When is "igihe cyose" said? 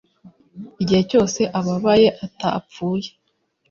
0.81-1.41